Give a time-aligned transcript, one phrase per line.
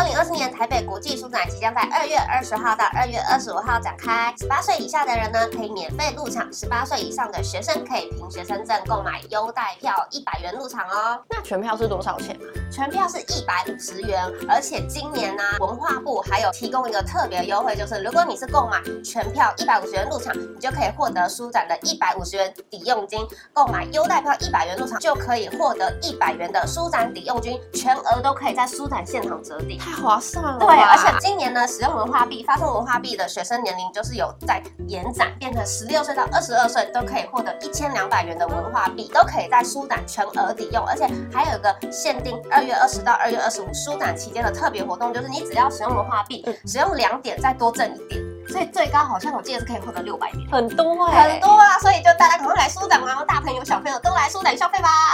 [0.00, 11.20] 二零二四年台北国际书展即将在二月二十号到二月二十五号展开，十八岁以下的人呢可以免费入场，十八岁以上的学生可以凭学生证购买优待票一百元入场哦。
[11.28, 12.48] 那全票是多少钱啊？
[12.72, 23.20] 全票是一百五十元，而且今年呢、啊，文化部还有提供一个特别优惠，就是如果你是购买全票一百五十元入场，你就可以获得书展的一百五十元抵用金；
[23.52, 30.58] 购买优待票一百元入场，就可以获得一百元的书展抵用金，全额都可以在书展现场折抵，太划算了。
[30.58, 51.78] 对，而且今年呢，使用文化币发送文化币的学生年龄就是有在延展，变成十六岁到二十二岁都可以获得一千两百元的文化币，都可以在书展全额抵用，而且还有一个限定二月二十到二月二十五书展期间的特别活动，就是你只要使用文化币，使用两点再多挣一点，所以最高好像我记得是可以获得六百点，很多哎、欸，很多啊！
[51.80, 55.09] 所以就大家赶快来舒展玩，大朋友小朋友都来舒展消费吧。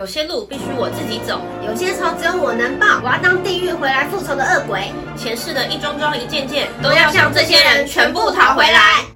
[0.00, 3.02] 有些路必须我自己走，有些仇只有我能报。
[3.04, 9.09] 我要当地狱回来复仇的恶鬼，前世的一桩桩一件件，都要向这些人全部讨回来。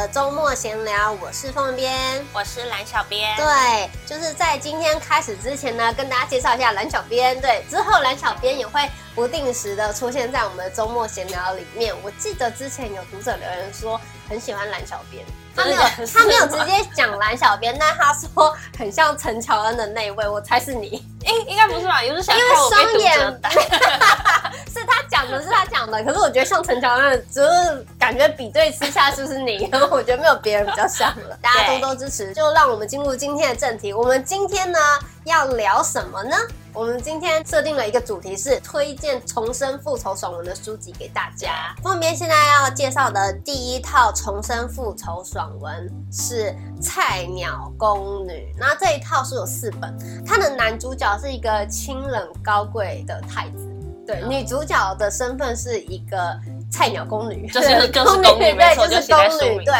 [0.00, 3.36] 的周末闲聊，我是凤边，我是蓝小编。
[3.36, 7.38] 对，就是在今天开始之前呢，跟大家介绍一下蓝小编。
[7.38, 8.80] 对，之后蓝小编也会
[9.14, 11.94] 不定时的出现在我们的周末闲聊里面。
[12.02, 14.00] 我记得之前有读者留言说
[14.30, 15.82] 很喜欢蓝小编，他没有
[16.14, 21.04] 他没有直接讲蓝小编，但他说很像陈乔恩的那一位，我猜是你。
[21.26, 22.02] 应应该不是吧？
[22.02, 23.18] 又是想因为双眼，
[24.72, 26.02] 是他讲的，是他讲的。
[26.04, 31.36] 可是我觉得像陈乔恩，只是感觉比对之下是不是你，然 后我觉得没有别人比较像了。
[31.42, 33.92] 大家多多支持，就让我们进入今天的正题。
[33.92, 34.78] 我们今天呢
[35.24, 36.36] 要聊什么呢？
[36.72, 41.74] 我们今天设定了一个主题是推荐重生复仇爽文的书籍给大家。
[41.82, 53.68] 后面现在要介绍的第一套重生复仇爽文是《菜鸟宫女》，那这一套是有四本，它的男主角是一个清冷高贵的太子，
[54.06, 56.38] 对，女主角的身份是一个
[56.70, 59.74] 菜鸟宫女，就是 宫女，对，就是宫女，对，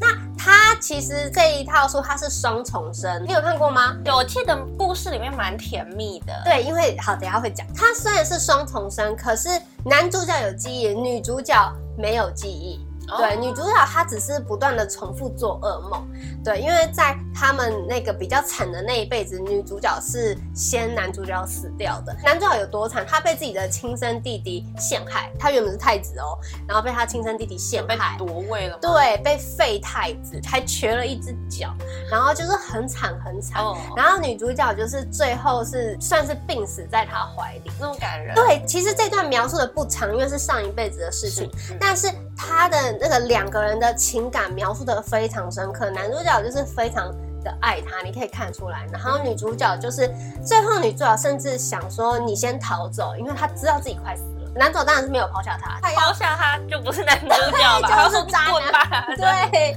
[0.00, 0.25] 那。
[0.46, 3.96] 它其实这一套书它是双重生，你有看过吗？
[4.04, 6.32] 有，我记得故事里面蛮甜蜜的。
[6.44, 7.66] 对，因为好，等下会讲。
[7.74, 9.48] 它虽然是双重生，可是
[9.84, 11.52] 男主角有记忆，女主角
[11.98, 12.85] 没有记忆。
[13.06, 16.06] 对，女主角她只是不断的重复做噩梦。
[16.44, 22.14] 对，因为在他们那个比较惨的那一辈子，女主角是先男主角死掉的。
[22.24, 23.04] 男主角有多惨？
[23.06, 25.30] 他被自己的亲生弟弟陷害。
[25.38, 28.78] 他原本是太子哦，然后被他亲生弟弟陷害，被夺位了。
[28.80, 31.74] 对，被废太子，还瘸了一只脚，
[32.10, 33.62] 然后就是很惨很惨。
[33.62, 33.76] 哦。
[33.96, 38.34] 然后女主角就是最后是算是病死在他怀里，那种感人。
[38.34, 42.76] 对，其实这段描述的不长，因为是上一辈子的事情，嗯、但是他的。
[42.98, 47.10] 那个两个人的情感描述的非常深刻，男主角就是非常
[47.42, 48.86] 的爱她，你可以看出来。
[48.92, 50.08] 然后女主角就是
[50.44, 54.50] 最后女主角甚至想说你先逃走，因为她知道自己快死了。
[54.54, 58.08] 男主角当然是没有抛下她，抛下她就不是男主角吧？
[58.08, 59.16] 就是渣男。
[59.16, 59.76] 对。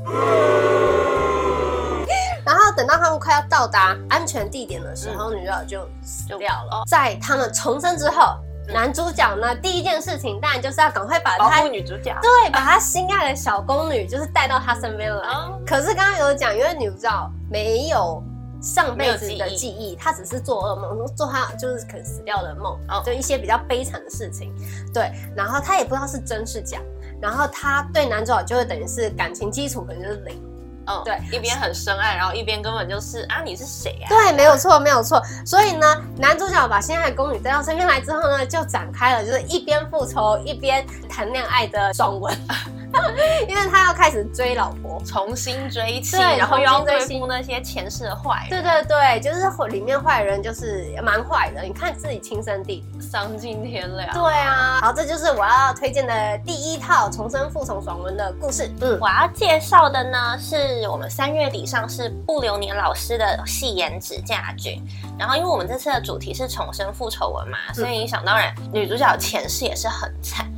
[2.45, 6.83] 然后等到他们快要到达安全地点的时候，嗯、女主角就死掉了。
[6.87, 8.37] 在他们重生之后。
[8.72, 15.28] 男主角呢，第一件事情当然就是要赶快把他女主角，对，把他心爱的小宫女就是带到他身边来。
[15.28, 18.24] 嗯、可是刚刚有讲，因为女主角没有
[18.62, 24.53] 上辈子的记忆，她只是做噩梦，做她就是可能死掉的梦，哦、就一些比较悲惨的事情。
[24.94, 26.80] 对，然后她也不知道是真是假，
[27.22, 30.48] 然后她对男主角就会等于是感情基础可能就是零。
[30.89, 34.07] 嗯，对，一边很深爱，然后一边根本就是啊，你是谁呀？
[34.09, 35.22] 对，没有错，没有错。
[35.45, 35.85] 所以呢，
[36.17, 42.35] 男主角把心爱的宫女带到身边来之后呢，就展开了就是一边复仇一边谈恋爱的爽文。
[43.47, 48.50] 因为他要开始追老婆，重新追妻，然后又要对付那些前世的坏人。
[48.50, 51.61] 对对对，就是里面坏人就是蛮坏的。
[51.61, 54.13] 你看自己亲生弟弟，丧尽天良。
[54.13, 58.69] 对啊，好，这就是我要推荐的第一套重生复仇爽文的故事。
[58.81, 64.69] 嗯，我要介绍的呢，是我们三月底上市不流年老师的《戏言指嫁剧》。
[65.18, 70.50] 然后，因为我们这次的主题是重生复仇文嘛，所以想当然，女主角前世也是很惨。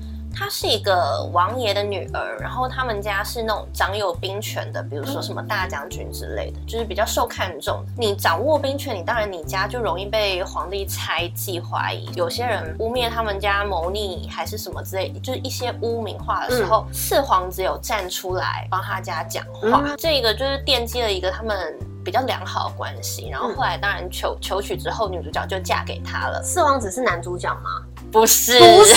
[0.41, 7.85] 她是一个王爷的女儿，然后他们家是那种掌有兵权的，比如说什么大将军之类的，就是比较受看重。
[7.95, 12.09] 你掌握兵权，你当然你家就容易被皇帝猜忌怀疑。
[12.15, 23.29] 有些人污蔑他们家谋逆还是什么之类的，就是一些污名化的时候，嗯、四皇子有站出来帮他家讲话，嗯、这个就是奠基了一个他们比较良好的关系。
[23.29, 26.41] 然后后来当然求求娶之后，女主角就嫁给他了。
[26.41, 27.85] 四皇子是男主角吗？
[28.11, 28.95] 不是，不是，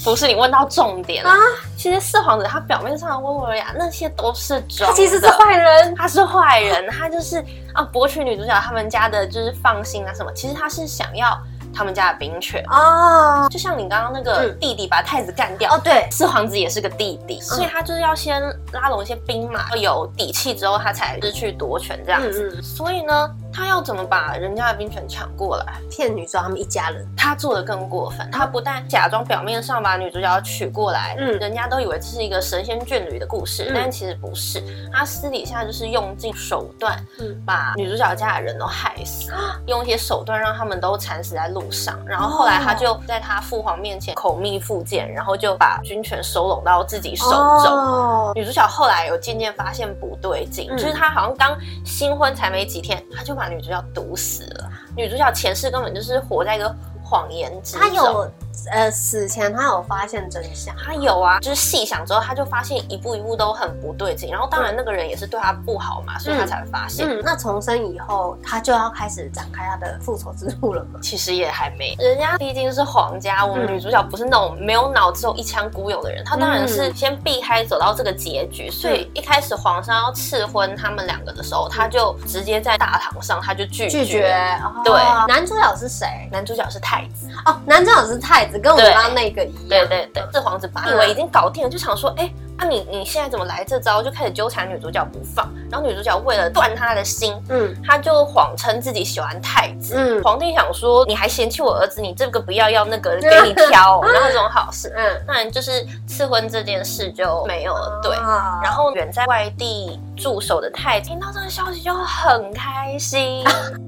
[0.04, 1.36] 不是，你问到重点了啊！
[1.76, 4.86] 其实四皇子他表面上的温文尔雅，那些都是装的。
[4.86, 10.32] 他其实是坏人，他是坏人，他就是啊，博取女主角他们家的就是放心啊什么。
[10.32, 11.38] 其实他是想要。
[11.76, 18.40] 他们家的兵权哦，就像你刚刚那个弟弟把太子干掉哦，对，四皇子也是个弟弟，所以他就是要先
[18.70, 22.62] 拉拢一些兵马，有底气之后，他才是去夺权这样子。
[22.62, 25.80] 所以呢，他要怎么把人家的兵权抢过来？
[25.88, 28.28] 骗女主角他们一家人，他做的更过分。
[28.32, 34.60] 他不但假装表面上把女主角娶过来，嗯，人家都以为这是一个神仙眷侣的故事，但其实不是。
[34.92, 39.32] 他私底下就是用尽手段，嗯，把女主角家的人都害死，
[39.66, 41.96] 用一些手段让他们都惨死在路上。
[42.04, 48.32] 然后后来他就在他父皇面前口蜜腹剑，然后就把军权收拢到自己手中。
[48.34, 54.70] 女主角后来有渐渐发现不对劲，就是他好像刚新婚才没几天，他就把女主角毒死了。
[54.96, 58.30] 女主角前世根本就是活在一个谎言之中。
[58.70, 67.06] 呃，死前他有发现真相，他有啊，就是细想之后，他就发现一步一步都很不对劲，然后当然那个人也是对他不好嘛，嗯、所以他才会发现。
[67.06, 70.98] 嗯，那重生以后，他就要开始展开他的复仇之路了吗？
[71.02, 78.70] 其实也还没，人家毕竟是皇家，我们女主角不是那种没有脑只有一腔孤勇的人，他当然是先避开走到这个结局。
[78.70, 84.04] 所以一开始皇上要赐婚他们两个的时候，他就直接在大堂上他就拒绝。
[84.04, 84.58] 拒绝。
[84.84, 84.94] 对，
[85.28, 86.28] 男主角是谁？
[86.32, 87.28] 男主角是太子。
[87.44, 88.58] 哦，男主角是太子。
[88.58, 94.02] 跟我们刚刚那个一样，对对对，这皇子把以为已经搞定了，就想说，哎，啊你你现在怎么来这招？
[94.02, 95.48] 就开始纠缠女主角不放。
[95.70, 99.94] 然后女主角为了断他的心，嗯，他就谎称自己喜欢太子。
[99.96, 108.00] 嗯，皇帝想说，你还嫌弃我儿子，你这个不要，要那个给你挑， 然后这种好事，嗯，当然就是赐婚这件事就没有了。
[108.02, 108.16] 对，
[108.62, 113.44] 然后远在外地驻守的太子听到这个消息就很开心。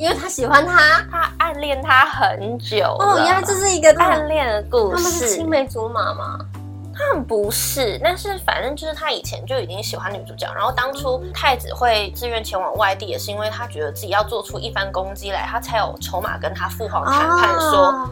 [0.00, 3.20] 因为他喜欢他，他暗恋他很久哦。
[3.22, 4.96] 原来这是一个暗恋的故事。
[4.96, 6.38] 他们是青梅竹马吗？
[7.00, 18.08] 他们不是，但是反正就是他以前就已经喜欢女主角，然后当初太子会自愿前往外地，也是因为他觉得自己要做出一番功绩来，他才有筹码跟他父皇谈判说，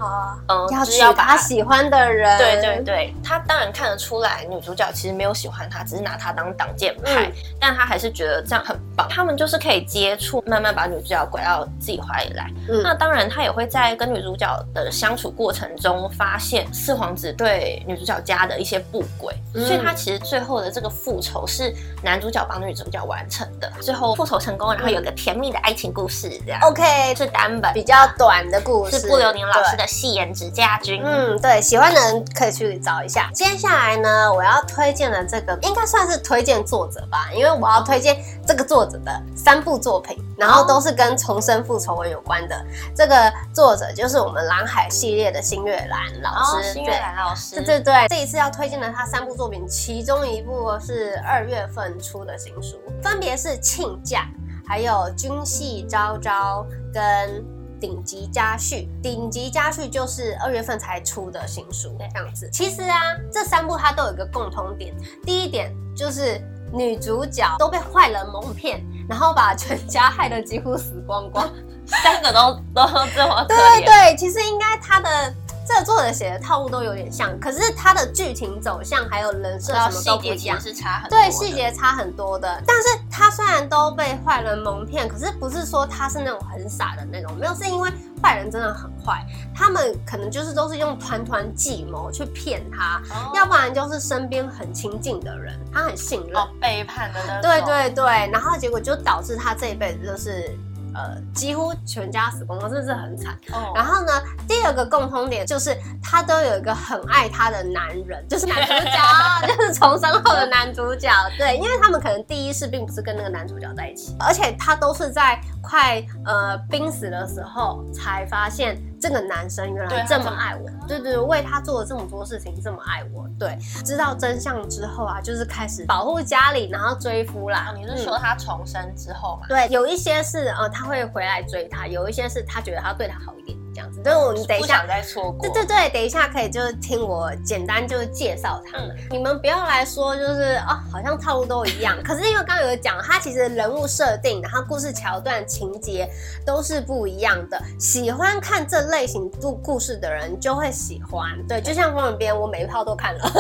[0.49, 2.39] 嗯，要娶他喜欢的人。
[2.39, 7.31] 对对对，他当然看得出来女主角其实没有喜欢他，只是拿他当挡箭牌，
[7.61, 9.07] 但他还是觉得这样很棒。
[9.11, 12.51] 他们就是可以接触，慢慢把女主角拐到自己怀里来。
[12.83, 18.78] 那当然，他也会在跟女主角的相处过程中，发现四皇子对女主角家的一些。
[18.79, 26.61] 不轨，所以他其实最后的这个复仇是男主角帮女主角完成的，最后复仇成功，然后有个甜蜜的爱情故事，这样。
[26.63, 31.03] OK，是单本比较短的故事，是布留宁老师的《戏言指家军》。
[31.05, 33.29] 嗯，对，喜欢的人可以去找一下。
[33.35, 38.17] 接下来呢，我要推荐的这个应该算是推荐作者吧，因为我要推荐
[38.47, 42.65] 这个作者的三部作品，然后都是跟重生复仇文有关的。
[42.95, 48.68] 这个作者就是我们蓝海系列的新月兰老师，新月兰老师，对对对，这一次要推。
[48.69, 54.21] 推荐了他三部作品，其中一部是二月份出的新书，分别是《亲嫁》、
[54.69, 57.03] 还有《军系昭昭》跟
[57.81, 58.75] 《顶级家婿》。
[59.03, 62.47] 《顶级家婿》就是二月份才出的新书，这样子。
[62.53, 63.01] 其实啊，
[63.33, 64.95] 这三部它都有一个共通点，
[65.25, 66.39] 第一点就是
[66.71, 71.51] 女主角都被坏人蒙骗，然后把全家害得几乎死光光，
[71.87, 72.87] 三个都都
[73.17, 73.79] 这么可怜。
[73.79, 75.35] 对对，其实应该他的。
[75.69, 81.19] 这个作者写的套路都有点像，可是他的剧情走向还有人设什么都不一样，是差很多。
[81.19, 82.63] 对，细节差很多的。
[82.67, 89.23] 但是他虽然都被坏人蒙骗，可是不是说他是那种很傻的那种，没有，是因为坏人真的很坏，
[89.55, 97.43] 他们可能就是都是用团团计谋去骗他，哦、要不然就是身边很亲近的人，他很信任，哦、背叛的那种。
[97.43, 100.59] 对对对，然后结果就导致他这一辈子就是。
[100.95, 103.35] 呃，几乎全家死光光，真的是很惨。
[103.53, 103.73] 哦。
[103.75, 104.13] 然后呢，
[104.47, 111.11] 第二个共通点就是他都有一个很爱他的男人，就是男主角，就是重生后的男主角。
[111.37, 123.25] 对，因为他们可能第一世并不是跟那个男主角在一起，而且他都是在快呃濒死的时候才发现这个男生原来这么爱我，对对对，为他做了这么多事情，这么爱我。
[123.39, 127.73] 对，知道真相之后啊，就是开始保护家里，然后追夫啦。
[127.77, 129.47] 你是说他重生之后吗？
[129.49, 130.89] 对，有一些是呃他。
[130.89, 133.59] 会回来追他，有一些是他觉得他对他好一点。
[133.79, 134.03] 这样子。
[134.03, 135.49] 所以我们等一下再错过。
[135.49, 138.89] 对对对，等一下可以就是听我简单就是介绍他们。
[138.89, 141.97] 嗯、你们不要来说就是啊、哦，好像套路都一样。
[142.03, 146.09] 可是因为刚刚有讲，他其实人物设定，然后故事桥段、情节
[146.45, 147.61] 都是不一样的。
[147.79, 151.31] 喜欢看这类型故故事的人就会喜欢。
[151.47, 153.21] 对，就像《风人边》，我每一套都看了，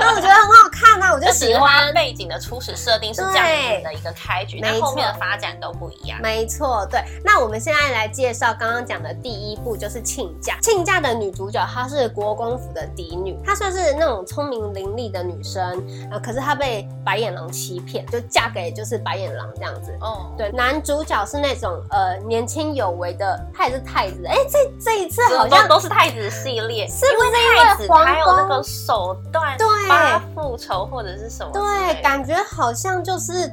[0.00, 1.86] 那我觉得很好看啊，我就喜欢。
[1.94, 6.18] 背景的初始设定是这样子的一个开局，那后面的发展都不一样。
[6.22, 7.00] 没错，对。
[7.22, 10.58] 那我们现在来介绍刚刚讲的第一部，就是亲家。
[10.62, 19.96] 亲家的女主角她是国公府的嫡女，她算是那种聪明伶俐的女生，呃，可是她被白眼狼欺骗，就嫁给就是白眼狼这样子。
[20.00, 20.50] 哦，对。
[20.52, 24.24] 男主角是那种呃年轻有为的，他也是太子。
[24.26, 31.52] 哎，这这一次好像都是太子系列，是不是因为太子还有那个手段，对，帮他复仇或者是什么？
[31.52, 33.50] 对，感觉好像就是。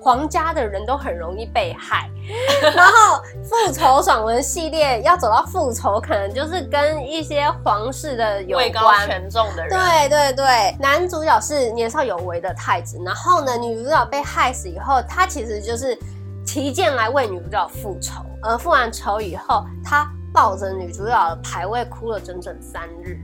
[0.00, 2.08] 皇家的人都很容易被害，
[2.74, 9.70] 然后复仇爽文系列要走到复仇，可能就是跟一些皇室的有关，权重的人。
[9.70, 15.98] 对对对，男主角是年少有为的太子，然后呢，女主角被害死以后，他其实就是
[16.46, 23.18] 提剑来为女主角复仇，而复完仇以后，他抱着女主角的牌位哭了整整三日。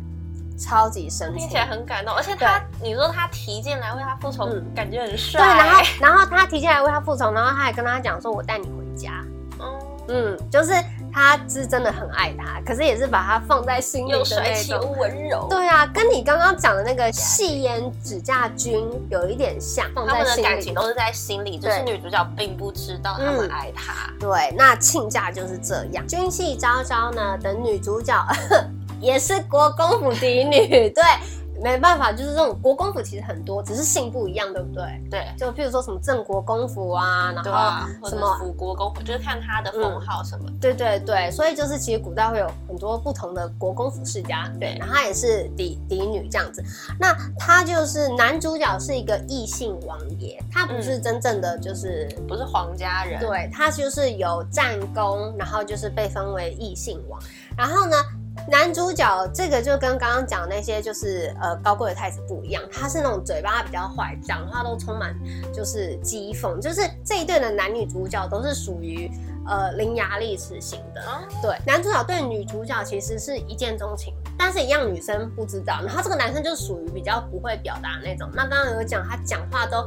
[0.57, 5.41] 超级深情，听起来很感动，而且他，你说他提进来为他复仇，嗯、感觉很帅。
[5.41, 9.23] 对，然后，然后他提进来为他复仇，然后他还跟他讲说：“我带你回家。”
[9.61, 10.73] 嗯嗯，就是
[11.13, 14.37] 他是真的很爱他，可是也是把他放在心里的那种。
[14.39, 15.47] 又帅气又温柔。
[15.51, 20.27] 对啊，跟你刚刚讲的那个戏言指嫁君有一点像，放在心里。
[20.27, 24.09] 他们的感情都是在心里，就是女主角并不知道他们爱他。
[24.13, 26.07] 嗯、对，那亲家就是这样。
[26.07, 28.15] 君系昭昭呢等女主角。
[29.01, 31.03] 也是国公府嫡女，对，
[31.63, 34.85] 没办法，就是这种国公府其实很多，只是姓不一样，对不对？
[35.11, 40.59] 对，就譬如说什么郑国公府啊，然后什么辅国公府，就是看他的封号什么、嗯。
[40.61, 46.63] 对对对，所以就是其实古代会有很多不同的国公府世家，对，然后他也是嫡嫡女这样子。
[46.99, 57.19] 那他就是男主角是一个异姓王爷，他不是真正的就是、嗯、不是皇家人，对，他就是有战功，然后就是被封为异姓王，
[57.57, 57.97] 然后呢。
[58.49, 65.15] 男主角这个就跟刚刚讲那些就是呃高贵的太子不一样，他是那种嘴巴比较坏，讲话都充满
[65.53, 69.11] 就是讥讽，就是这一对的男女主角都是属于。
[69.49, 71.01] 呃，伶牙俐齿型的，
[71.41, 75.81] 对，男主角对女主角其实是一见钟情，但是一样女生不知道。
[75.85, 78.29] 然后这个男生就属于比较不会表达那种。
[78.35, 79.87] 那刚刚有讲他讲话都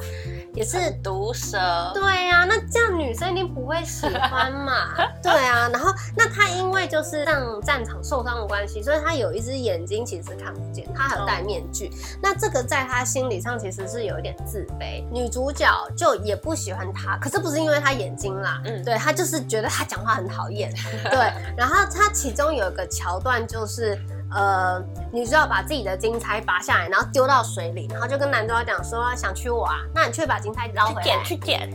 [0.53, 1.57] 也是毒舌，
[1.93, 4.95] 对呀、啊，那这样女生一定不会喜欢嘛。
[5.21, 11.91] 对啊，然后那他因为就是上战场受伤的关系，所以他有一只眼睛其实看不见，他还有戴面具。
[12.23, 15.03] 那这个在他心理上其实是有一点自卑。
[15.11, 19.48] 女主角就也不喜欢他，可是不是因为他眼睛啦，嗯，对他就是。
[19.49, 20.71] 觉得他讲话很讨厌，
[21.09, 21.33] 对。
[21.57, 23.99] 然后他其中有一个桥段就是，
[24.33, 24.79] 呃，
[25.11, 29.79] 女主角把自己的金钗拔下来，然后丢到水里，然后就跟男主角讲说：“想娶我啊？
[29.93, 31.69] 那你去把金钗捞回来。”去捡，去捡。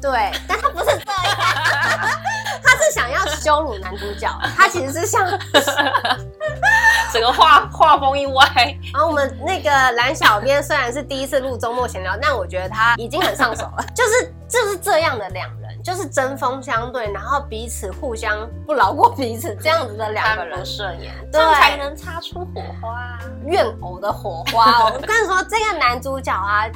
[0.00, 1.36] 对，但他不是这样，
[2.64, 5.26] 他是想要羞辱男主角，他其实是想。
[7.12, 8.44] 整个画画风一歪，
[8.92, 24.86] 然后我们那个蓝小编虽然是第一次录周末闲聊，但我觉得他已经很上手了，就是就是这样的两人，就是针锋相对，然后彼此互相不饶过彼此这样子的两个人，不顺眼，这样才能擦出火花，怨偶的火花。
[24.86, 26.66] 我跟你说，这个男主角啊，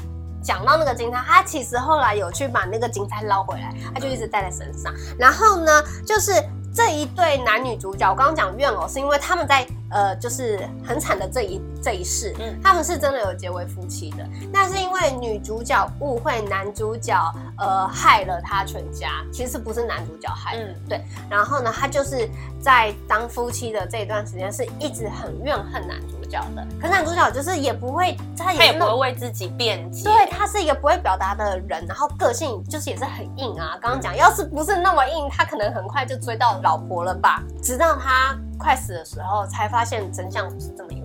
[0.41, 4.95] 讲到那个金钗，他其实后来有去把那个金钗捞回来，他就一直带在身上。
[5.19, 6.33] 然后呢，就是
[6.73, 9.67] 这一对男女主角，我刚刚讲怨偶，是因为他们在。
[9.91, 14.25] 呃，就是很惨的这一这一世，嗯，他们是真的有结为夫妻的。
[14.53, 17.15] 那是因为女主角误会男主角，
[17.59, 21.05] 呃，害了他全家，其实不是男主角害的，嗯，对。
[21.29, 22.29] 然后呢，他就是
[22.61, 26.65] 在当夫妻的这一段时间，是一直很怨恨男主角的。
[26.81, 33.77] 可是男主角就是也不会，他也，他也不会为自己辩解，对，他是一个不会表达的人，然后个性就是也是很硬啊。
[33.81, 37.43] 刚刚讲，要是不是那么硬，他可能很快就追到老婆了吧？
[37.61, 38.39] 直到他。
[38.61, 41.00] 快死的时候才发现真相不是这么一。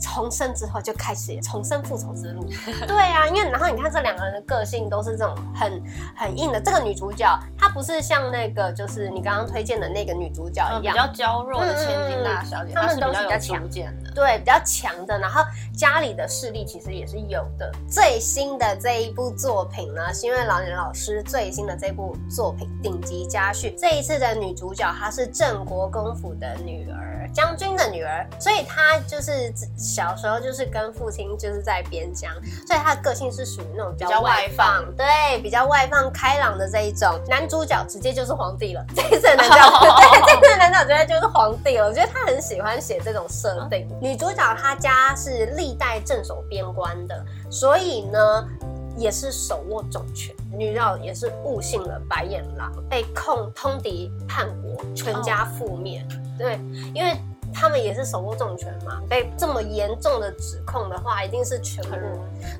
[0.00, 2.44] 重生之后就开始重生复仇之路。
[2.88, 5.82] 对啊，因为然后你看这两个人的个性都是这种很
[6.16, 6.60] 很硬的。
[6.60, 7.26] 这个女主角
[7.58, 15.18] 她不是像那个就是你刚刚推荐的那个女主角一样、嗯、比较娇弱的千金大小姐，她、嗯、们都是比较强的，对，比较强的。
[15.18, 15.42] 然后
[15.76, 17.70] 家里的势力其实也是有的。
[17.88, 23.74] 最新的这一部作品呢，是因为老年老师最新的这部作品顶级家训。
[23.76, 29.52] 这一次的女主角她是郑国公府的女儿，将军的女儿，所以她就是。
[29.76, 32.30] 小时候就是跟父亲就是在边疆，
[32.66, 37.18] 所以她的个性是属于那种比较外放，对，比较外放开朗的这一种。
[37.28, 41.86] 男主角直接就是皇帝了， 这一次男主角对，这一次男主角直接就是皇帝了。
[41.86, 43.88] 我觉得他很喜欢写这种设定。
[44.00, 48.48] 女主角她家是历代镇守边关的，所以呢。
[48.96, 56.04] 也是手握重权，女主角也是误信了白眼狼，被控通敌叛国，全家覆灭。
[56.10, 56.29] Oh.
[56.40, 56.58] 对，
[56.94, 57.16] 因为。
[57.52, 61.96] 他们也是手握重权嘛，被这么严重的指控的话，一定是全部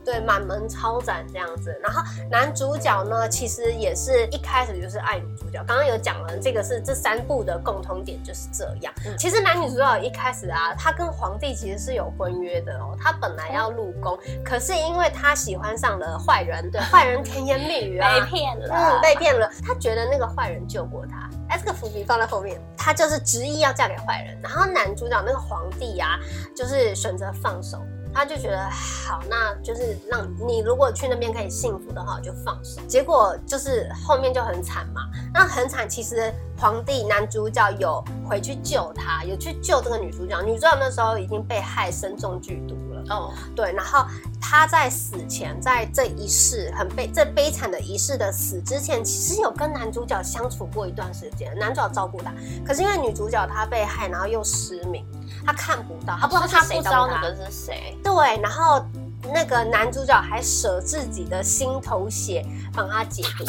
[0.04, 1.76] 对满门抄斩这样子。
[1.82, 5.62] 然后男主角呢，其实也是一开始就是爱女主角。
[5.66, 8.92] 刚刚有讲了，这个是这三部的共同点就是这样。
[9.18, 12.96] 其实男女主角一开始啊，他跟皇帝其实是有婚约的哦。
[13.00, 19.50] 他本来要入宫，可是因为他喜欢上了坏人，对坏人甜言蜜语啊， 被骗了，嗯，被骗了。
[19.66, 21.28] 他觉得那个坏人救过他。
[21.48, 26.18] 哎，这个伏笔放在后面，他就是执意要嫁给坏人，然后男男主角那个皇帝、啊，
[26.56, 27.78] 就是选择放手。
[28.12, 32.80] 他就觉得好，那就是让你如果去那边可以幸福的话，就放手。
[32.88, 35.02] 结果就是后面就很惨嘛。
[35.32, 40.42] 那很惨，其实皇帝男主角有回去救他，有去救这个女主角。
[40.42, 42.74] 女主角那时候已经被害身中剧毒
[43.06, 43.14] 了。
[43.14, 43.72] 哦，对。
[43.72, 44.04] 然后
[44.40, 52.32] 他在死前，在这一世很悲这悲惨的一世的死之前，其实有跟男主角相处过一段时间，男主角照顾他。
[52.66, 55.04] 可是因为女主角她被害，然后又失明。
[55.46, 57.96] 他看不到，他不知道他谁招那个是谁。
[58.02, 58.84] 对，然后
[59.32, 63.44] 那个男主角还舍自己的心头血帮他解毒。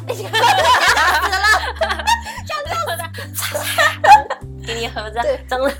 [0.10, 0.30] 死了，
[2.46, 3.02] 这样子的，
[4.72, 5.70] 给你喝着，蒸了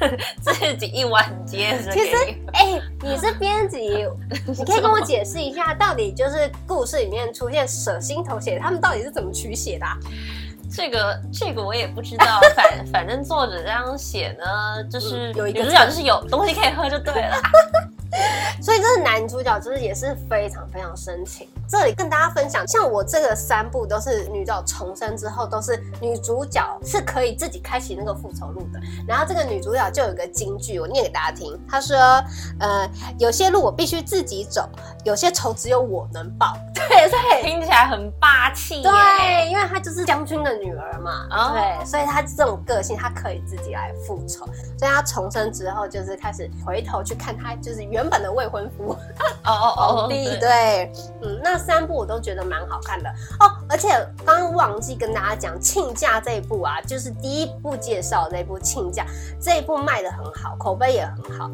[0.41, 1.93] 自己一碗接着。
[1.93, 2.17] 其实，
[2.53, 3.79] 哎、欸，你是编辑，
[4.47, 9.97] 你可以跟我解释一下，到底就是故事里面出现舍心头血，他们到底是怎么取血的、啊？
[10.73, 17.37] 这个这个我也不知道， 反反正作者这样写呢，就是有一个主角就是有东西可以喝就对了。
[18.61, 21.49] 所以这个男主角就是也是非常非常深情。
[21.71, 28.81] 这里跟大家分享，像我这个三部都是女主角重生之后，都是女主角是可以自己开启那个复仇路的。
[29.07, 31.57] 然后这个女主角就有一个金句，我念给大家听。
[31.69, 31.97] 她说
[32.59, 34.69] ：“呃，有些路我必须自己走，
[35.05, 38.83] 有些仇只有我能报。”对，所以听起来很霸气。
[38.83, 41.29] 对，因为她就是将军的女儿嘛。
[41.31, 44.45] 哦、对， 所以她这种个性，她可以自己来复仇。
[44.77, 48.91] 所以她重生之后，就是开始回头去看她就是原本的未婚夫。
[49.45, 51.60] 哦哦哦，皇帝对，嗯，那。
[51.61, 53.89] 三部我都觉得蛮好看的哦，而且
[54.25, 59.05] 刚刚忘记跟大家讲，亲家这一部啊，就是第一部介绍的那部亲家，
[59.41, 61.51] 这一部卖的很好，口碑也很好。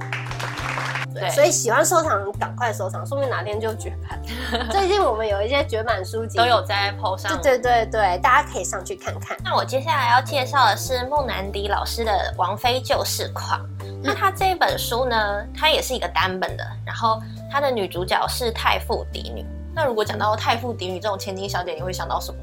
[1.14, 4.20] 对，所以喜欢收藏赶快收藏，说不定哪天就绝版。
[4.70, 9.34] 最近我们有一些绝版书籍都有在 PO 上，对对对对，大家可以上去看看。
[9.42, 13.60] 那我接下来要介绍的是孟南迪老师的《王妃就是狂》。
[14.02, 17.18] 那他这一本书呢，它也是一个单本的，然后
[17.50, 19.44] 它的女主角是太傅嫡女。
[19.76, 22.38] 那如果讲到太傅嫡女这种千金小姐，你会想到什么？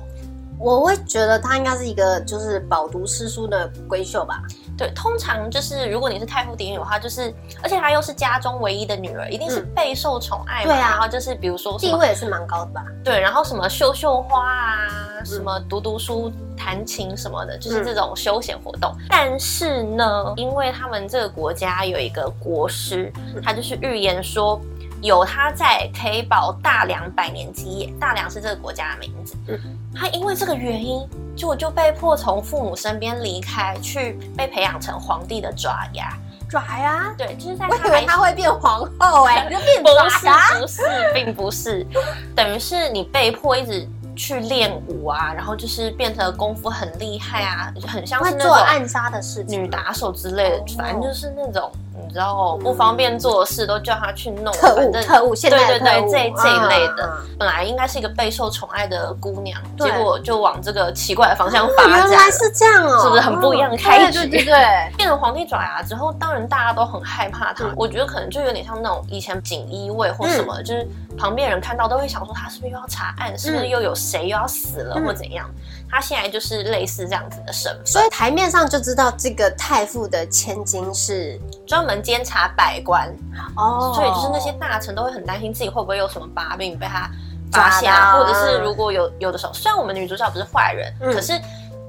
[0.59, 4.39] 我会觉得她应该是一个就是饱读诗书的闺秀吧。
[4.77, 10.71] 对，通常就是如果你是太傅嫡女的话，就是而且她又是家中唯一的女儿，一定是备受宠爱嘛。
[10.71, 12.85] 对啊，然后就是比如说地位也是蛮高的吧。
[13.03, 18.91] 对，然后什么绣绣花啊，什么读读书、弹琴什么的，就是这种休闲活动。
[18.91, 23.11] 嗯、但是呢，因为他们这个国家有一个国师，
[23.43, 24.61] 他就是预言说。
[25.03, 27.93] 有他在，可以保大梁百年基业。
[27.99, 29.35] 大梁是这个国家的名字。
[29.49, 29.59] 嗯，
[29.93, 36.17] 他因为这个原因，就就被迫从父母身边离开，去被培养成皇帝的爪牙。
[36.49, 37.13] 爪牙？
[37.17, 37.67] 对，就是在。
[37.67, 40.57] 我以为他会变皇后哎、欸， 就变爪牙？
[40.57, 40.81] 不是，
[41.13, 41.85] 并不是，
[42.33, 43.85] 等于是你被迫一直
[44.15, 51.69] 去练武啊，然后就是变成功夫很厉害啊，很像是那种做暗杀的事情，女打手之类的，哦、反正就是那种。
[52.13, 62.09] 然后不方便做的事都叫他去弄，特务特务，现在对对对，这这一类的，本来应该是一个备受宠爱的姑娘，结果就往这个奇怪的方向发展。
[62.09, 64.19] 原来是这样哦，是不是很不一样的开局？
[64.19, 67.65] 对对对，变成皇帝爪牙之后，当然大家都很害怕他。
[67.75, 75.49] 我觉得可能就有点像那种以前锦衣卫或什么，就是旁边人看到都会想说他是不是又要查案，是不是又有谁又要死了或怎样？
[75.93, 83.07] 他现在就是类似这样子的身份，所以台面上就知道这个太傅的千金是专门监察百官。
[83.55, 87.07] 哦，所以就是那些大臣都会很担心自己会不会有什么把柄被他
[87.51, 91.39] 发现，或者是如果有有的时候，虽然我们女主角不是坏人，可是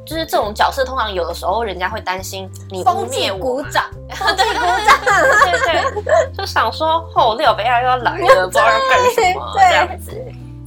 [0.04, 5.00] 就是这种角色通常有的时候人家会担心你污蔑我，鼓掌，风纪鼓掌，
[5.46, 10.12] 对对，就想说后六杯要要来了， 不知道要干什么这样子。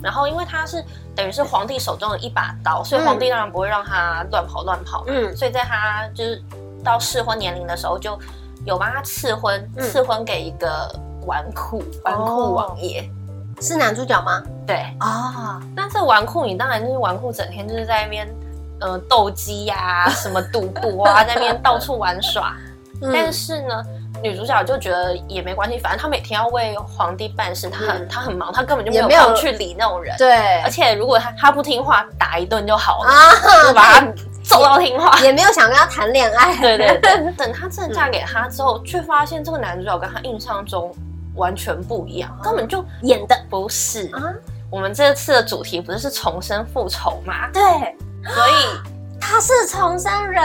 [0.01, 0.83] 然后因为他是
[1.17, 5.05] 等于是皇帝手中的一把刀，所以皇帝当然不会让他乱跑乱跑嘛。
[5.07, 6.41] 嗯，所以在他就是
[6.81, 8.17] 到适婚年龄的时候就。
[8.65, 10.93] 有帮他赐婚，嗯赐婚给一个
[11.25, 13.09] 纨绔，纨绔王爷。
[13.61, 14.43] 是男主角吗？
[14.65, 18.27] 对啊，但是纨绔，你当然就是纨绔，整天就是在那边，
[18.81, 22.57] 呃，斗鸡呀，什么赌博啊，在那边到处玩耍。
[23.01, 23.81] 嗯但是呢，
[24.21, 30.15] 女主角就觉得也没关系，反正她每天要为皇帝办事，她很她很忙，她根本就没有空去理那种人。
[30.17, 33.31] 对而，且如果她她不听话，打一顿就好了，啊
[33.67, 34.07] 就把她
[34.43, 35.19] 揍到听话。
[35.19, 36.55] 也没有想跟他谈恋爱。
[36.61, 40.93] 对对对， 等她真的嫁给他之后，却发现这个男主角跟她印象中
[41.35, 44.09] 完全不一样，根本就演的不是。
[44.13, 44.33] 啊，
[44.71, 47.49] 我们这次的主题不是是重生复仇吗？
[47.53, 47.61] 对，
[48.33, 48.53] 所以
[49.19, 50.43] 他是重生人。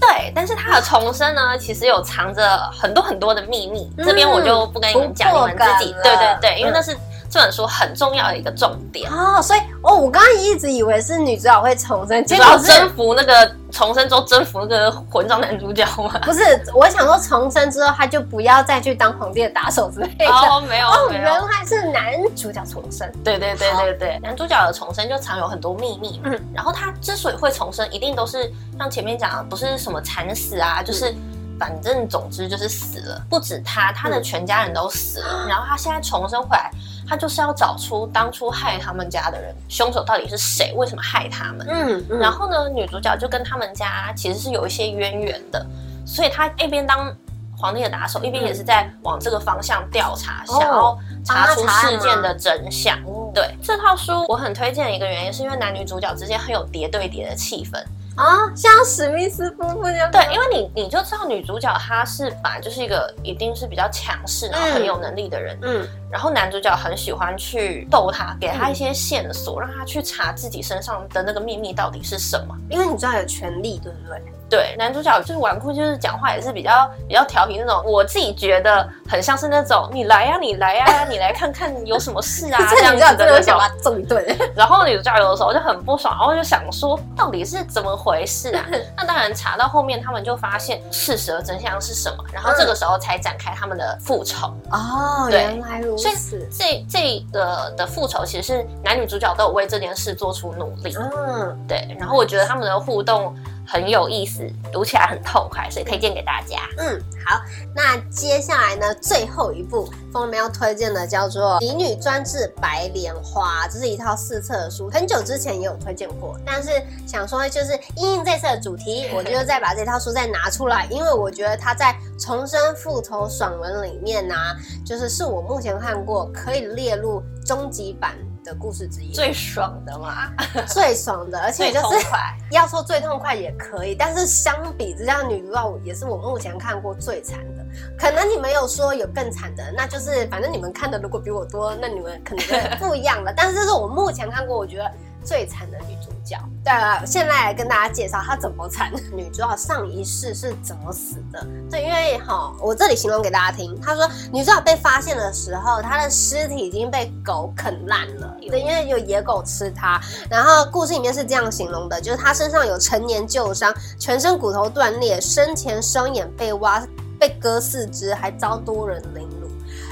[0.00, 3.90] 对，但是它的重生呢，其实有藏着很多很多的秘密。
[3.96, 6.96] 嗯这边我就不跟你们讲，你们自己对对对，因为嗯那是
[7.36, 9.12] 这本书很重要的一个重点。
[9.12, 16.18] 哦，所以哦，我刚刚一直以为是女主角会重生，结果是征服那个重生之后征服那个混账男主角吗？
[16.24, 16.40] 不是？
[16.74, 20.26] 我想说重生之后他就不要再去当皇帝的打手之类的。
[20.26, 23.06] 哦，没有哦，原，来是男主角重生。
[23.22, 26.18] 对对对对对，男主角的重生就藏有很多秘密。
[26.24, 31.14] 嗯然后他之所以会重生，一定都是像前面讲的，不是什么惨死啊，就是。
[31.58, 35.26] 反正总之就是死了，不止他，他的全家人都死了。
[35.48, 36.70] 然后他现在重生回来，
[37.08, 41.66] 他就是要找出当初害他们家的人，凶手到底是谁，为什么害他们。
[41.68, 45.64] 嗯，嗯然后呢，女主角就跟他们家其实是有一些渊源的，
[46.06, 47.14] 所以她一边当
[47.56, 52.98] 皇帝的打手，一边也是在往这个方向调查，哦想要查出事件的真相。
[53.04, 57.76] 哦对这套书，我很推荐的一个原因，是因为男女主角之间很有叠对叠的气氛。
[58.16, 60.10] 啊，像史密斯夫妇这样。
[60.10, 72.54] 对，因为你你就知道女主角她是本来就是一个一定是比较强势，然后很有能力的人，嗯，然后男主角很喜欢去逗她，给她一些线索，让她去查自己身上的那个秘密到底是什么。
[72.70, 74.22] 因为你知道有权利，对不对？
[74.48, 77.82] 对，男主角就是纨绔，就是讲话也是比较比较调皮那种。
[77.84, 83.42] 我自己觉得很像是那种你来呀、啊，你来呀、啊，你来看看有什么事啊 这样子的的那种。
[83.42, 84.24] 想把他揍一顿。
[84.54, 88.64] 然后女主角有的时候就很不爽，然后就想说到底是怎么回事啊？
[88.96, 94.54] 那当然查到后面，他们就发现事实的真相是什么，然后这个时候才展开他们的复仇。
[94.70, 96.14] 哦，原来如所以。
[96.50, 100.94] 这这个的复仇其实是男女主角都有为这件事做出努力。
[100.96, 103.34] 嗯，对，然后我觉得他们的互动
[103.66, 106.68] 很有意思，读起来很痛快，所以推荐给大家。
[106.78, 107.40] 嗯，好，
[107.74, 116.70] 那接下来呢，最后一部封面要推荐的叫做《嫡女专治白莲花》，这是一套四册的书，很久之前也有推荐过，但是
[117.06, 130.32] 想说就是因应这次的主题， 我就再把这套书再拿出来，因为我觉得它在重生复仇爽文里面呢、啊，就是是我目前看过可以列入终极版的故事之一，最爽的嘛，
[130.66, 132.06] 最爽的，而且就是。
[132.52, 137.66] 要说最痛快也可以，但是相比之下，女主角也是我目前看过最惨的。
[137.98, 143.32] 可能你们有说有更惨的，那就是反正你们看的如果比我多，那你们可能就不一样了。
[143.36, 144.90] 但是这是我目前看过我觉得
[145.26, 146.38] 最惨的女主角。
[146.64, 148.92] 对了，现在来跟大家介绍她怎么惨。
[149.12, 151.44] 女主角上一世是怎么死的？
[151.70, 153.78] 对，因为哈，我这里形容给大家听。
[153.80, 160.00] 她说女主角被发现的时候，她的尸体已经被狗啃烂了，对，因为有野狗吃她。
[160.30, 166.86] 然后故事里面是这样形容的，就是她身上有陈年旧伤，全身骨头断裂，生前双眼被挖。
[167.18, 169.35] 被割四肢，还遭多人凌辱，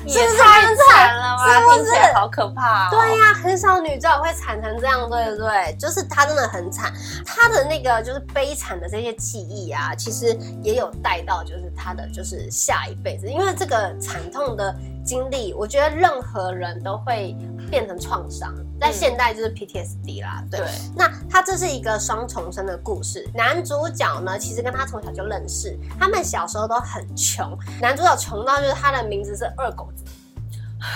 [0.08, 1.54] 是不是很惨了吗？
[1.54, 2.88] 是不是听起来好可怕、哦。
[2.90, 5.76] 对呀、啊，很少女知道会惨成这样，对不对？
[5.78, 6.92] 就是她真的很惨，
[7.24, 17.36] 她的那个就是悲惨的这些记忆啊，其实也有带到就是她的就是下一辈子，因为这个惨痛的经历，我觉得任何人都会
[17.70, 20.40] 变成创伤，在现代就是 PTSD 啦。
[20.42, 30.04] 嗯、对，对那他这是一个双重生的故事，男主角呢，其实跟他从小就认识，他们小时候都很穷，男主角穷到就是他的名字是二狗子，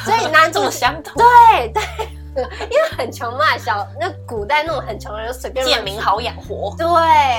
[0.04, 1.82] 所以男主 相同，对对。
[2.70, 6.86] 因为很穷嘛，小那古代那种很穷的人随便贱民好养活，对，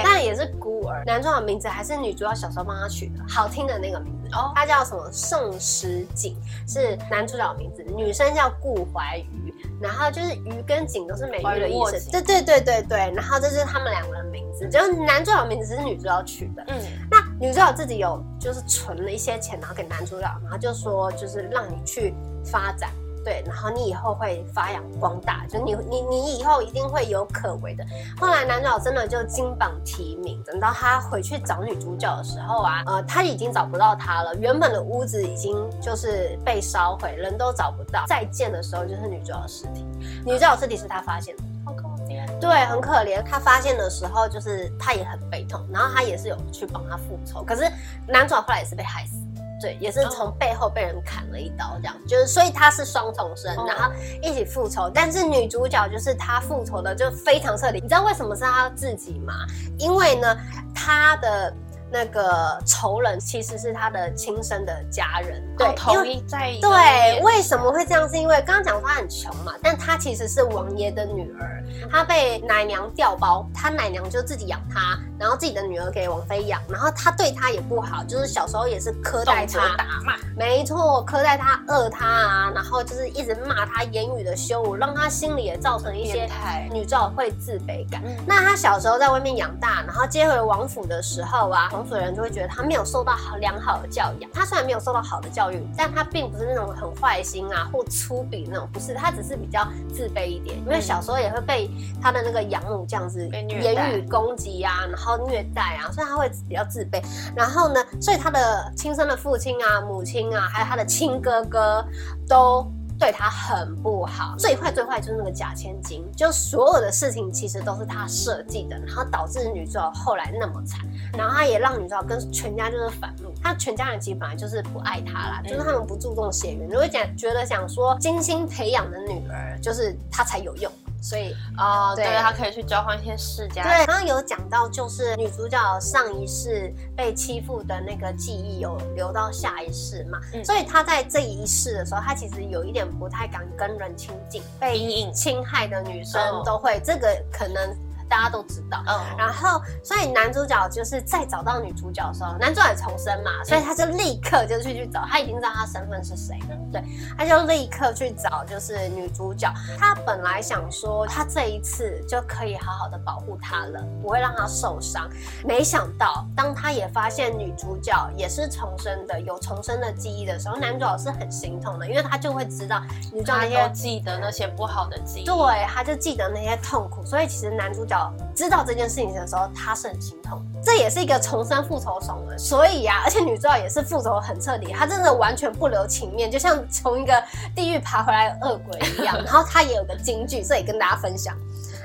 [0.03, 1.03] 但也是孤儿。
[1.05, 6.35] 男主角的名字还是女主角小时候帮他取的，好听的那个名字哦，他叫什么宋时景，
[6.67, 7.83] 是男主角的名字。
[7.95, 12.11] 女生叫顾怀瑜，然后就是瑜跟景都是美玉的意思。
[12.11, 16.63] 对对对对对，然后这是他们两个人的名字，就是男主角的名字是女主角取的。
[16.67, 16.77] 嗯，
[17.09, 22.13] 那女主角自己有就是存了一些钱，然后给男主角，然后就说就是让你去
[22.45, 22.89] 发展。
[23.23, 27.85] 对，然后你以后会发扬光大，就你你你以后一定会有可为的。
[28.19, 38.05] 后来男主角真的就金榜题名，等到他回去找女主角的时候啊，呃，他已经找不到她了，原本的屋子已经就是被烧毁，人都找不到。
[38.07, 39.85] 再见的时候就是女主角的尸体，
[40.25, 41.43] 女主角尸体是他发现的。
[41.65, 42.25] 好可怜。
[42.39, 43.21] 对，很可怜。
[43.21, 47.43] 他发现的时候，就是他也很悲痛，然后他也是有去帮他复仇。
[47.43, 47.69] 可是
[48.07, 49.17] 男主角后来也是被害死，
[49.61, 53.91] 对，也是从背后被人砍了一刀，这样、哦、就是，所以他是双重身，然后
[54.21, 54.89] 一起复仇。
[54.89, 57.79] 但是女主角就是她复仇的就非常彻底。
[57.81, 59.33] 你知道为什么是她自己吗？
[59.77, 60.37] 因为呢，
[60.73, 61.53] 她的。
[61.91, 68.07] 那个仇人其实是他的亲生的家人，对，同一在对，为什么会这样？
[68.07, 86.29] 是因为刚刚讲他很穷嘛，但他其实是王爷的女儿，他被奶娘调包，他奶娘就自己养他，然后自己的女儿给王妃养，然后他对他也不好，就是小时候也是苛待他，打骂，没错，苛待他，饿他啊，然后就是一直骂他，言语的羞辱，让他心里也造成一些
[86.71, 88.01] 女主角会自卑感。
[88.25, 91.67] 那他小时候在外面养大，然后接回王府的时候啊。
[91.79, 94.29] 王府的人就会觉得他没有受到好良好的教养。
[94.33, 100.57] 他虽然没有受到好的教育，但他并不是那种很坏心啊或粗鄙那种，不是，他只是比较自卑一点。
[100.57, 107.01] 因为小时候也会被他的那个养母这样子言语攻击啊，然后虐待啊，所以他会比较自卑。
[107.33, 111.85] 然后呢，所以他的亲生的父亲啊、母亲啊，还有他的亲哥哥
[112.27, 112.69] 都。
[112.99, 120.81] 对他很不好，最坏最坏就是那个假千金，就所有的事情其实都是他设计的，然后导致女主角后来那么惨，
[121.17, 130.69] 然后他也让女主角跟全家就是反目，他全家人其实本来就是不爱他啦，就是他们不注重血缘，如果讲觉得想说精心培养的女儿就是他才有用。
[131.01, 133.63] 所以啊，对，他可以去交换一些世家。
[133.63, 147.75] 对，刚刚有讲到，就是女主角上一世被欺负的那个记忆有留到下一世嘛，嗯、所以她在这一世的时候，她其实有一点不太敢跟人亲近，被侵害的女生都会，这个可能。
[148.09, 156.83] 大家都知道，嗯，然后所以男主角就是在找到女主角的时候，男主角重生嘛，所以他就立刻就去去找，他已经知道他身份是谁了，对，
[157.15, 159.47] 他就立刻去找就是女主角。
[159.77, 165.07] 他本来想说他这一次就可以好好的保护她了，不会让她受伤。
[165.45, 172.81] 没想到当他也发现女主角也是重生的，有重生的记忆的时候，男主角是很心痛的，因为他就会知道
[173.13, 177.98] 女主角都记得那些不好的记忆，对，他就记得那些痛苦，所以其实男主角。
[178.35, 180.41] 知道这件事情的时候，他是很心痛。
[180.61, 187.23] 这也是一个重生复仇爽文，所以呀、啊，而且女主角也是复仇很彻底，她真的完全不留情面，就像从一个
[187.55, 189.15] 地狱爬回来的恶鬼一样。
[189.23, 191.35] 然后她也有个金句，这里跟大家分享。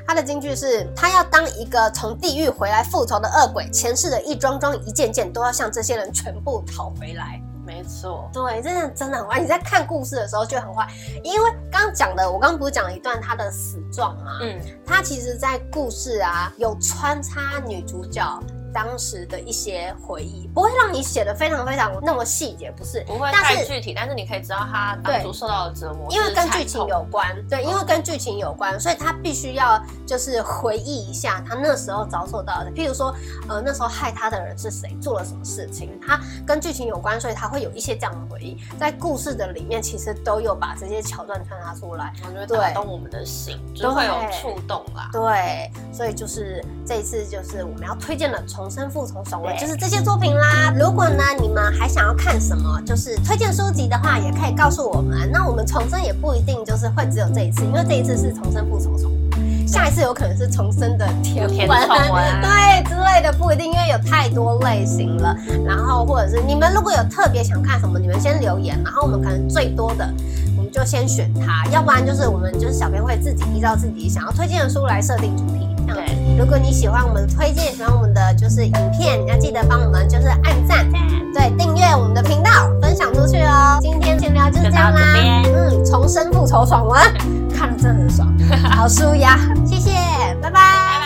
[0.07, 7.40] 她的金句是：她要当一个从地狱回来复仇的恶鬼，前世的一桩桩、一件件，都要向这些人全部讨回来。
[7.64, 9.40] 没错，对，真的真的很坏。
[9.40, 10.87] 你在看故事的时候就很坏，
[11.22, 14.38] 因为刚刚讲的，我刚刚不是讲了一段他的死状吗？
[14.42, 18.22] 嗯，他其实，在故事啊有穿插女主角。
[18.75, 27.25] 当时的一些回忆不会让你写的非常非常那么细节，不是不会太具体，但是你可以知道他当初受到的折磨，因为跟剧情有关。
[27.49, 33.15] 对，因为跟剧情有关，所以他必须要就是回忆一下他那时候遭受到的，譬如说，
[33.49, 38.59] 呃，那时候害他的人是谁，做了什么事情，他跟剧情有关，所以他会有一些这样的回忆。
[38.77, 45.11] 在故事的里面，其实都有把这些桥段穿插出来，我觉得打动我们的心，就会有触动啦。
[45.13, 48.63] 对，所以就是这一次就是我们要推荐的从。
[48.64, 50.72] 重生复仇爽文就是这些作品啦。
[50.74, 55.31] 如果呢，你们还想要看什么，就是推荐书籍的话，也可以告诉我们。
[55.31, 58.96] 那我们重生也不一定就是会只有这一次，因为这一次是重生复仇
[59.66, 61.79] 下一次有可能是重生的甜文，
[62.40, 65.37] 对之类的，不一定，因为有太多类型了。
[65.66, 70.09] 然后或者是你们如果有特别想看什么，你们先留言，然后我们可能最多的
[70.57, 75.63] 我们就先选它，要不然就是我们就是小编会自己依照自己想要推荐的书来设定主题。
[75.87, 80.87] 对，如果你喜欢我们的推荐，喜欢我们的就是影片，你要记得帮我们就是按赞，
[81.35, 83.79] 对，订阅我们的频道，分享出去哦。
[83.81, 87.01] 今天闲聊就这样啦，嗯，重生复仇爽文，
[87.55, 88.29] 看了真的很爽，
[88.70, 89.92] 好舒压，谢谢，
[90.40, 91.04] 拜拜。